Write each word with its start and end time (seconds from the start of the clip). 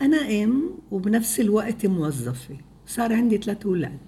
أنا 0.00 0.44
أم 0.44 0.70
وبنفس 0.90 1.40
الوقت 1.40 1.86
موظفة. 1.86 2.56
صار 2.86 3.12
عندي 3.12 3.36
ثلاث 3.36 3.66
أولاد. 3.66 3.98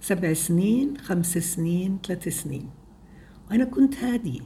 سبع 0.00 0.32
سنين 0.32 0.96
خمس 0.96 1.38
سنين 1.38 1.98
ثلاث 2.06 2.28
سنين. 2.28 2.70
وأنا 3.50 3.64
كنت 3.64 3.96
هادية. 3.96 4.40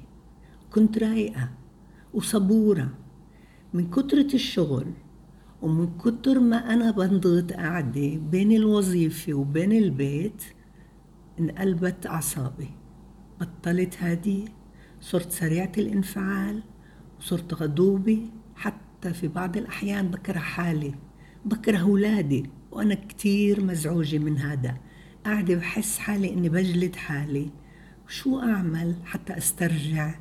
كنت 0.73 0.99
رايقة 0.99 1.51
وصبورة. 2.15 2.89
من 3.75 3.91
كترة 3.91 4.35
الشغل 4.35 4.87
ومن 5.63 5.99
كتر 5.99 6.41
ما 6.41 6.57
أنا 6.75 6.91
بنضغط 6.91 7.53
قاعدة 7.53 8.17
بين 8.17 8.53
الوظيفة 8.53 9.35
وبين 9.35 9.73
البيت 9.73 10.43
انقلبت 11.41 12.07
أعصابي. 12.07 12.71
بطلت 13.41 14.03
هادية. 14.03 14.45
صرت 15.01 15.33
سريعة 15.33 15.73
الانفعال. 15.79 16.63
وصرت 17.21 17.55
غضوبة. 17.55 18.31
حتى 18.57 18.86
في 19.13 19.29
بعض 19.29 19.57
الأحيان 19.57 20.09
بكره 20.09 20.39
حالي 20.39 20.95
بكره 21.45 21.79
أولادي 21.79 22.51
وأنا 22.73 22.95
كتير 22.95 23.65
مزعوجة 23.65 24.19
من 24.19 24.39
هذا. 24.39 24.77
قاعدة 25.25 25.55
بحس 25.55 25.99
حالي 25.99 26.33
إني 26.33 26.49
بجلد 26.49 26.97
حالي. 26.97 27.51
وشو 28.07 28.41
أعمل 28.41 28.95
حتى 29.05 29.39
أسترجع 29.39 30.15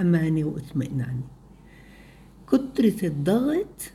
أماني 0.00 0.44
واطمئناني 0.44 1.24
كترة 2.48 3.06
الضغط 3.06 3.92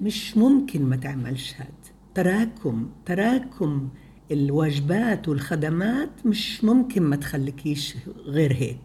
مش 0.00 0.36
ممكن 0.36 0.82
ما 0.84 0.96
تعملش 0.96 1.54
هاد. 1.54 1.74
تراكم 2.14 2.88
تراكم 3.06 3.88
الواجبات 4.30 5.28
والخدمات 5.28 6.26
مش 6.26 6.64
ممكن 6.64 7.02
ما 7.02 7.16
تخليكيش 7.16 7.96
غير 8.26 8.52
هيك. 8.52 8.80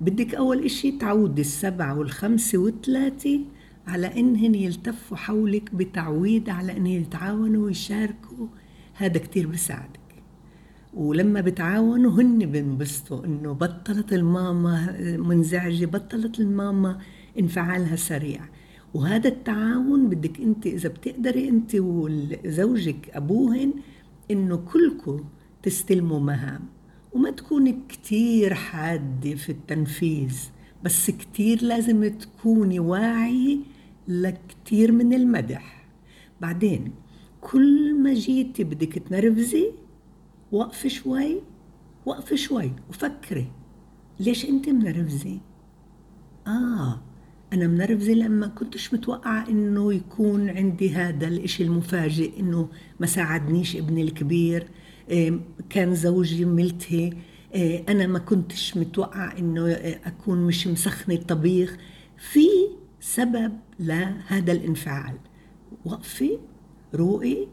بدك 0.00 0.34
أول 0.34 0.64
إشي 0.64 0.92
تعودي 0.92 1.40
السبعة 1.40 1.98
والخمسة 1.98 2.58
والثلاثة 2.58 3.40
على 3.86 4.20
إنهن 4.20 4.54
يلتفوا 4.54 5.16
حولك 5.16 5.74
بتعويد 5.74 6.48
على 6.48 6.72
إنهن 6.72 6.86
يتعاونوا 6.86 7.64
ويشاركوا. 7.64 8.46
هذا 8.94 9.18
كتير 9.18 9.46
بساعدك 9.46 10.00
ولما 10.94 11.40
بتعاونوا 11.40 12.10
هن 12.10 12.46
بينبسطوا 12.46 13.24
إنه 13.24 13.52
بطلت 13.52 14.12
الماما 14.12 14.96
منزعجة 15.18 15.86
بطلت 15.86 16.40
الماما 16.40 16.98
انفعالها 17.38 17.96
سريع. 17.96 18.40
وهذا 18.94 19.28
التعاون 19.28 20.08
بدك 20.08 20.40
أنت 20.40 20.66
إذا 20.66 20.88
بتقدري 20.88 21.48
أنت 21.48 21.74
وزوجك 21.74 23.10
أبوهن 23.14 23.72
إنه 24.30 24.56
كلكم 24.56 25.24
تستلموا 25.62 26.20
مهام. 26.20 26.60
وما 27.12 27.30
تكوني 27.30 27.78
كتير 27.88 28.54
حادة 28.54 29.34
في 29.34 29.52
التنفيذ 29.52 30.38
بس 30.84 31.10
كتير 31.10 31.62
لازم 31.62 32.08
تكوني 32.08 32.80
واعية 32.80 33.58
لكتير 34.08 34.92
من 34.92 35.12
المدح 35.14 35.86
بعدين 36.40 36.92
كل 37.40 37.94
ما 38.02 38.14
جيتي 38.14 38.64
بدك 38.64 38.92
تنرفزي 38.98 39.70
وقفي 40.52 40.88
شوي 40.88 41.40
وقفي 42.06 42.36
شوي 42.36 42.72
وفكري 42.90 43.46
ليش 44.20 44.44
انت 44.44 44.68
منرفزة؟ 44.68 45.38
آه 46.46 47.00
أنا 47.52 47.66
منرفزة 47.66 48.12
لما 48.12 48.46
كنتش 48.46 48.94
متوقعة 48.94 49.48
إنه 49.48 49.94
يكون 49.94 50.50
عندي 50.50 50.90
هذا 50.94 51.28
الإشي 51.28 51.62
المفاجئ 51.62 52.40
إنه 52.40 52.68
ما 53.00 53.06
ساعدنيش 53.06 53.76
ابني 53.76 54.02
الكبير 54.02 54.66
كان 55.70 55.94
زوجي 55.94 56.44
ملتهي 56.44 57.12
أنا 57.88 58.06
ما 58.06 58.18
كنتش 58.18 58.76
متوقعة 58.76 59.38
إنه 59.38 59.72
أكون 60.04 60.46
مش 60.46 60.66
مسخنة 60.66 61.14
الطبيخ 61.14 61.76
في 62.18 62.48
سبب 63.06 63.52
لهذا 63.80 64.52
الانفعال. 64.52 65.18
وقفي 65.84 66.38
روقي 66.94 67.46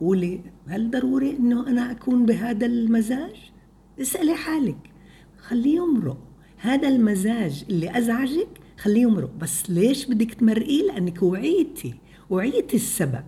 قولي 0.00 0.40
هل 0.66 0.90
ضروري 0.90 1.30
إنه 1.30 1.68
أنا 1.68 1.90
أكون 1.90 2.26
بهذا 2.26 2.66
المزاج؟ 2.66 3.52
اسألي 4.00 4.34
حالك. 4.34 4.90
خليه 5.38 5.76
يمرق. 5.76 6.18
هذا 6.56 6.88
المزاج 6.88 7.64
اللي 7.70 7.98
أزعجك 7.98 8.48
خليه 8.78 9.02
يمرق. 9.02 9.30
بس 9.34 9.70
ليش 9.70 10.06
بدك 10.06 10.34
تمرقيه؟ 10.34 10.82
لأنك 10.82 11.22
وعيتي. 11.22 11.94
وعيتي 12.30 12.76
السبب. 12.76 13.24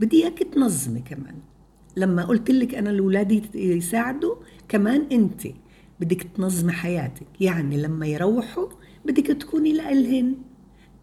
بدي 0.00 0.22
إياك 0.22 0.38
تنظمي 0.38 1.00
كمان. 1.00 1.36
لما 1.96 2.24
قلت 2.24 2.50
لك 2.50 2.74
أنا 2.74 2.90
الأولاد 2.90 3.54
يساعدوا 3.54 4.34
كمان 4.68 5.06
أنت 5.12 5.42
بدك 6.00 6.22
تنظمي 6.22 6.72
حياتك. 6.72 7.26
يعني 7.40 7.82
لما 7.82 8.06
يروحوا 8.06 8.68
بدك 9.04 9.26
تكوني 9.26 9.72
لألهن. 9.72 10.34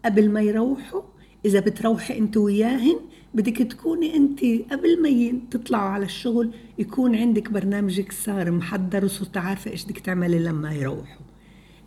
قبل 0.04 0.30
ما 0.30 0.40
يروحوا 0.40 1.02
إذا 1.44 1.60
بتروحي 1.60 2.18
أنت 2.18 2.36
وياهن 2.36 3.00
بدك 3.34 3.56
تكوني 3.56 4.16
أنت 4.16 4.40
قبل 4.72 5.02
ما 5.02 5.40
تطلعوا 5.50 5.88
على 5.88 6.04
الشغل 6.04 6.50
يكون 6.78 7.16
عندك 7.16 7.50
برنامجك 7.50 8.12
صار 8.12 8.50
محضر 8.50 9.04
وصرت 9.04 9.36
عارفة 9.36 9.70
إيش 9.70 9.84
بدك 9.84 9.98
تعملي 9.98 10.38
لما 10.38 10.72
يروحوا. 10.72 11.22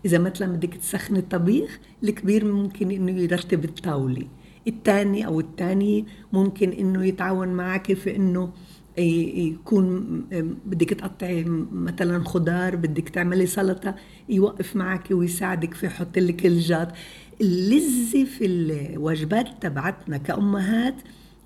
إذا 0.05 0.17
مثلا 0.17 0.53
بدك 0.53 0.73
تسخني 0.73 1.19
الطبيخ 1.19 1.79
الكبير 2.03 2.45
ممكن 2.45 2.91
إنه 2.91 3.11
يرتب 3.11 3.65
الطاولة. 3.65 4.27
الثاني 4.67 5.25
أو 5.25 5.39
الثانية 5.39 6.03
ممكن 6.33 6.69
إنه 6.69 7.05
يتعاون 7.05 7.47
معك 7.47 7.93
في 7.93 8.15
إنه 8.15 8.49
يكون 8.97 10.19
بدك 10.65 10.89
تقطعي 10.89 11.43
مثلا 11.71 12.23
خضار 12.23 12.75
بدك 12.75 13.09
تعملي 13.09 13.45
سلطة 13.45 13.95
يوقف 14.29 14.75
معك 14.75 15.07
ويساعدك 15.11 15.73
في 15.73 15.85
يحط 15.85 16.17
لك 16.17 16.45
الجات. 16.45 16.91
اللذة 17.41 18.23
في 18.23 18.46
الوجبات 18.46 19.47
تبعتنا 19.62 20.18
كأمهات 20.18 20.96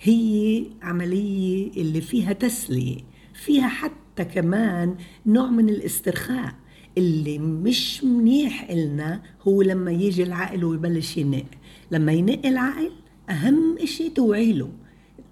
هي 0.01 0.63
عملية 0.81 1.71
اللي 1.77 2.01
فيها 2.01 2.33
تسلية 2.33 2.97
فيها 3.33 3.67
حتى 3.67 4.25
كمان 4.25 4.95
نوع 5.25 5.49
من 5.49 5.69
الاسترخاء. 5.69 6.55
اللي 6.97 7.39
مش 7.39 8.03
منيح 8.03 8.69
إلنا 8.69 9.21
هو 9.41 9.61
لما 9.61 9.91
يجي 9.91 10.23
العقل 10.23 10.63
ويبلش 10.63 11.17
ينق. 11.17 11.45
لما 11.91 12.11
ينق 12.11 12.45
العقل 12.45 12.91
أهم 13.29 13.77
إشي 13.77 14.09
توعي 14.09 14.53
له. 14.53 14.69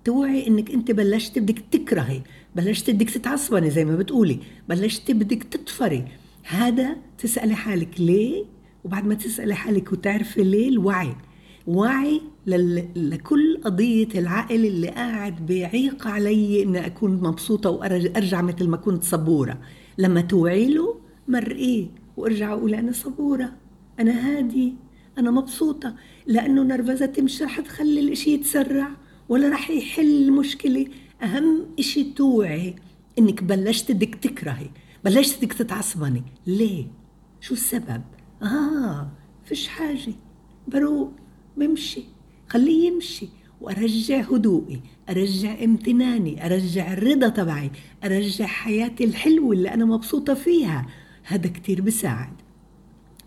توعي 0.06 0.47
إنك 0.47 0.72
أنت 0.72 0.91
بلشت 0.91 1.39
بدك 1.39 1.59
تكرهي 1.72 2.22
بلشت 2.56 2.89
بدك 2.89 3.09
تتعصبني 3.09 3.69
زي 3.69 3.85
ما 3.85 3.95
بتقولي 3.95 4.39
بلشت 4.69 5.12
بدك 5.12 5.44
تطفري. 5.44 6.06
هذا 6.44 6.97
تسألي 7.18 7.56
حالك 7.56 8.01
ليه؟ 8.01 8.45
وبعد 8.87 9.05
ما 9.07 9.15
تسألي 9.15 9.55
حالك 9.55 9.91
وتعرفي 9.91 10.43
ليه 10.43 10.69
الوعي. 10.69 11.15
وعي 11.67 12.21
لكل 12.95 13.61
قضية 13.63 14.07
العقل 14.15 14.65
اللي 14.65 14.87
قاعد 14.87 15.45
بيعيق 15.45 16.07
علي 16.07 16.63
إني 16.63 16.85
أكون 16.85 17.11
مبسوطة 17.11 17.69
وأرجع 17.69 18.41
مثل 18.41 18.67
ما 18.67 18.77
كنت 18.77 19.03
صبورة. 19.03 19.59
لما 19.97 20.21
توعي 20.21 20.73
له 20.73 20.95
مرقيه 21.27 21.87
وأرجع 22.17 22.53
أقول 22.53 22.73
أنا 22.73 22.91
صبورة 22.91 23.51
أنا 23.99 24.11
هادي 24.11 24.73
أنا 25.17 25.31
مبسوطة. 25.31 25.95
لأنه 26.27 26.63
نرفزتي 26.63 27.21
مش 27.21 27.41
رح 27.41 27.59
تخلي 27.59 27.99
الإشي 27.99 28.33
يتسرع 28.33 28.89
ولا 29.29 29.49
رح 29.49 29.69
يحل 29.69 30.27
المشكلة. 30.27 30.87
أهم 31.23 31.65
إشي 31.79 32.03
توعي 32.03 32.75
إنك 33.19 33.43
بلشت 33.43 33.91
بدك 33.91 34.15
تكرهي 34.15 34.69
بلشت 35.05 35.37
بدك 35.37 35.53
تتعصبني. 35.53 36.23
ليه؟ 36.47 36.85
شو 37.41 37.53
السبب؟ 37.53 38.01
آه 38.43 39.11
فيش 39.45 39.67
حاجة؟ 39.67 40.13
بروق 40.67 41.11
بمشي 41.57 42.03
خليه 42.47 42.87
يمشي. 42.87 43.27
وأرجع 43.61 44.19
هدوئي 44.19 44.81
أرجع 45.09 45.63
امتناني 45.63 46.45
أرجع 46.45 46.93
الرضا 46.93 47.29
تبعي 47.29 47.71
أرجع 48.03 48.45
حياتي 48.45 49.03
الحلوة 49.03 49.51
اللي 49.53 49.73
أنا 49.73 49.85
مبسوطة 49.85 50.33
فيها. 50.33 50.87
هذا 51.23 51.49
كتير 51.49 51.81
بساعد. 51.81 52.33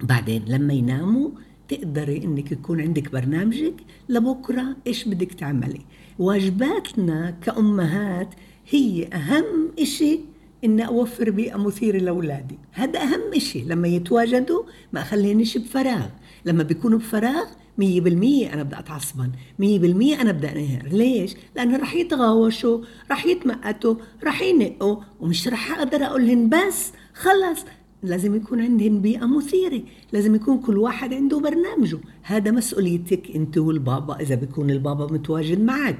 بعدين 0.02 0.44
لما 0.48 0.72
يناموا 0.72 1.30
تقدري 1.68 2.24
إنك 2.24 2.52
يكون 2.52 2.80
عندك 2.80 3.12
برنامجك 3.12 3.74
لبكرة 4.08 4.76
إيش 4.86 5.08
بدك 5.08 5.32
تعملي؟ 5.34 5.80
واجباتنا 6.18 7.30
كأمهات 7.30 8.34
هي 8.70 9.06
أهم 9.06 9.72
إشي 9.78 10.20
إني 10.64 10.86
أوفر 10.86 11.30
بيئة 11.30 11.56
مثيرة 11.56 11.98
لأولادي. 11.98 12.58
هذا 12.72 13.00
أهم 13.00 13.34
إشي. 13.34 13.62
لما 13.62 13.88
يتواجدوا 13.88 14.62
ما 14.92 15.00
أخلينيش 15.00 15.58
بفراغ. 15.58 16.06
لما 16.44 16.62
بيكونوا 16.62 16.98
بفراغ 16.98 17.44
مية 17.78 18.00
بالمية 18.00 18.54
أنا 18.54 18.62
بدي 18.62 18.78
أتعصبن. 18.78 19.30
مية 19.58 19.78
بالمية 19.78 20.20
أنا 20.20 20.32
بدي 20.32 20.48
أنهر. 20.48 20.88
ليش؟ 20.92 21.34
لأنه 21.56 21.76
رح 21.76 21.94
يتغاوشوا 21.94 22.80
رح 23.10 23.26
يتمقتوا 23.26 23.94
رح 24.24 24.42
ينقوا 24.42 24.96
ومش 25.20 25.48
رح 25.48 25.78
أقدر 25.78 26.04
أقولهن 26.04 26.48
بس 26.48 26.92
خلص. 27.14 27.64
لازم 28.02 28.34
يكون 28.34 28.60
عندهم 28.60 29.00
بيئة 29.00 29.26
مثيرة. 29.26 29.82
لازم 30.12 30.34
يكون 30.34 30.58
كل 30.58 30.78
واحد 30.78 31.14
عنده 31.14 31.40
برنامجه. 31.40 31.98
هذا 32.22 32.50
مسؤوليتك 32.50 33.30
أنت 33.34 33.58
والبابا 33.58 34.20
إذا 34.20 34.34
بيكون 34.34 34.70
البابا 34.70 35.12
متواجد 35.12 35.60
معك 35.60 35.98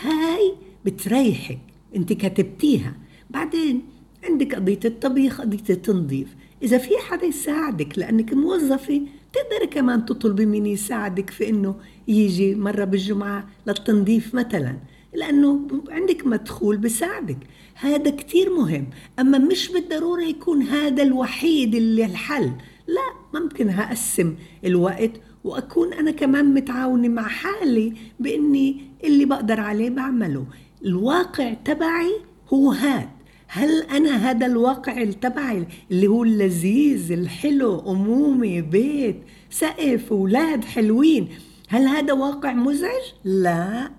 هاي 0.00 0.54
بتريحك. 0.84 1.58
أنت 1.96 2.12
كتبتيها. 2.12 2.94
بعدين 3.32 3.82
عندك 4.24 4.54
قضية 4.54 4.80
الطبيخ 4.84 5.40
قضية 5.40 5.70
التنظيف. 5.70 6.28
إذا 6.62 6.78
في 6.78 6.90
حدا 7.08 7.26
يساعدك 7.26 7.98
لأنك 7.98 8.32
موظفة 8.32 9.02
بتقدري 9.32 9.66
كمان 9.70 10.04
تطلبي 10.06 10.46
مين 10.46 10.66
يساعدك 10.66 11.30
في 11.30 11.48
إنه 11.48 11.74
يجي 12.08 12.54
مرة 12.54 12.84
بالجمعة 12.84 13.48
للتنظيف 13.66 14.34
مثلا 14.34 14.76
لأنه 15.14 15.68
عندك 15.88 16.26
مدخول 16.26 16.76
بساعدك 16.76 17.38
هذا 17.74 18.10
كتير 18.10 18.54
مهم. 18.54 18.86
أما 19.18 19.38
مش 19.38 19.68
بالضرورة 19.72 20.22
يكون 20.22 20.62
هذا 20.62 21.02
الوحيد 21.02 21.74
اللي 21.74 22.04
الحل. 22.04 22.50
لا 22.86 23.40
ممكن 23.40 23.70
هقسم 23.70 24.34
الوقت 24.64 25.10
وأكون 25.44 25.92
أنا 25.92 26.10
كمان 26.10 26.54
متعاونة 26.54 27.08
مع 27.08 27.28
حالي 27.28 27.92
بإني 28.20 28.80
اللي 29.04 29.24
بقدر 29.24 29.60
عليه 29.60 29.90
بعمله. 29.90 30.46
الواقع 30.84 31.54
تبعي 31.54 32.12
هو 32.52 32.70
هاد. 32.72 33.08
هل 33.54 33.82
أنا 33.82 34.30
هذا 34.30 34.46
الواقع 34.46 35.04
تبعي 35.04 35.66
اللي 35.90 36.06
هو 36.06 36.24
اللذيذ 36.24 37.12
الحلو 37.12 37.80
أمومة 37.92 38.60
بيت 38.60 39.16
سقف 39.50 40.12
أولاد 40.12 40.64
حلوين 40.64 41.28
هل 41.68 41.86
هذا 41.86 42.12
واقع 42.12 42.52
مزعج؟ 42.52 43.02
لا. 43.24 43.90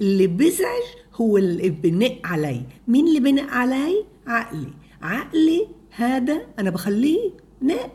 اللي 0.00 0.26
بزعج 0.26 0.82
هو 1.14 1.38
اللي 1.38 1.68
بنق 1.70 2.18
علي. 2.24 2.62
مين 2.88 3.08
اللي 3.08 3.20
بنق 3.20 3.50
علي؟ 3.50 4.04
عقلي. 4.26 4.68
عقلي 5.02 5.68
هذا 5.90 6.46
أنا 6.58 6.70
بخليه 6.70 7.30
نق 7.62 7.90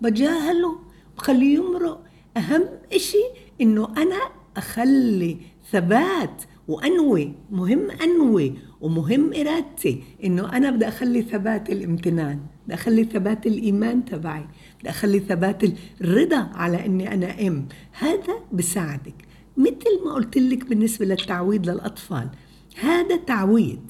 بجاهله 0.00 0.78
بخليه 1.16 1.54
يمرق. 1.54 2.02
أهم 2.36 2.64
إشي 2.92 3.24
إنه 3.60 3.88
أنا 3.96 4.20
أخلي 4.56 5.36
ثبات 5.70 6.42
وأنوي 6.68 7.32
مهم 7.50 7.90
أنوي. 7.90 8.54
ومهم 8.80 9.34
إرادتي 9.34 10.02
إنه 10.24 10.56
أنا 10.56 10.70
بدي 10.70 10.88
أخلي 10.88 11.22
ثبات 11.22 11.70
الامتنان 11.70 12.40
بدي 12.64 12.74
أخلي 12.74 13.04
ثبات 13.04 13.46
الإيمان 13.46 14.04
تبعي 14.04 14.46
بدي 14.80 14.90
أخلي 14.90 15.18
ثبات 15.18 15.62
الرضا 16.00 16.50
على 16.54 16.86
إني 16.86 17.14
أنا 17.14 17.46
أم. 17.46 17.68
هذا 17.92 18.38
بساعدك. 18.52 19.14
مثل 19.56 20.04
ما 20.04 20.14
قلت 20.14 20.38
لك 20.38 20.66
بالنسبة 20.66 21.06
للتعويض 21.06 21.70
للأطفال 21.70 22.28
هذا 22.80 23.16
تعويض 23.16 23.82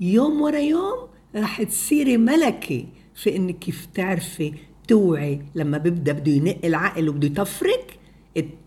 يوم 0.00 0.42
ورا 0.42 0.58
يوم 0.58 1.08
راح 1.36 1.62
تصيري 1.62 2.16
ملكة 2.16 2.84
في 3.14 3.36
إنك 3.36 3.58
كيف 3.58 3.86
تعرفي 3.94 4.54
توعي. 4.88 5.42
لما 5.54 5.78
بيبدا 5.78 6.12
بده 6.12 6.32
ينق 6.32 6.58
العقل 6.64 7.08
وبده 7.08 7.26
يطفرك 7.26 7.98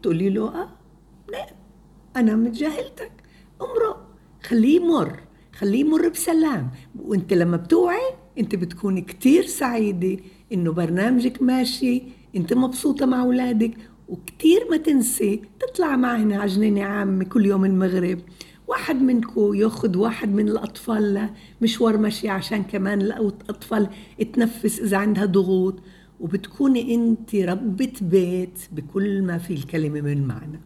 تقولي 0.02 0.30
له 0.30 0.62
آه 0.62 0.70
لا 1.32 1.48
أنا 2.16 2.36
متجاهلتك 2.36 3.12
امرق 3.62 4.08
خليه 4.44 4.82
يمر. 4.82 5.20
خليه 5.62 5.80
يمر 5.80 6.10
بسلام. 6.10 6.72
وانت 7.00 7.34
لما 7.34 7.58
بتوعي 7.58 8.12
انت 8.40 8.56
بتكوني 8.56 9.02
كتير 9.02 9.46
سعيدة 9.46 10.18
انه 10.54 10.72
برنامجك 10.72 11.42
ماشي 11.42 12.04
انت 12.36 12.54
مبسوطة 12.54 13.06
مع 13.06 13.22
أولادك 13.22 13.72
وكتير 14.08 14.68
ما 14.72 14.78
تنسي 14.78 15.42
تطلع 15.60 15.96
معنا 15.96 16.38
على 16.38 16.52
جنينة 16.52 16.84
عامة 16.84 17.24
كل 17.26 17.46
يوم 17.46 17.66
المغرب. 17.66 18.20
واحد 18.68 19.02
منكم 19.02 19.54
ياخذ 19.54 19.98
واحد 19.98 20.30
من 20.34 20.48
الأطفال 20.48 21.30
لمشوار 21.62 21.98
مشي 21.98 22.30
عشان 22.30 22.64
كمان 22.64 23.02
الأطفال 23.02 23.90
تنفس 24.34 24.80
إذا 24.80 24.98
عندها 24.98 25.26
ضغوط. 25.26 25.80
وبتكوني 26.20 26.96
انت 26.96 27.36
ربة 27.36 27.94
بيت 28.02 28.60
بكل 28.72 29.22
ما 29.22 29.38
في 29.38 29.54
الكلمة 29.54 30.02
من 30.02 30.28
معنى. 30.28 30.62